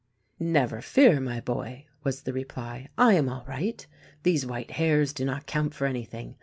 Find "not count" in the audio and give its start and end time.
5.25-5.75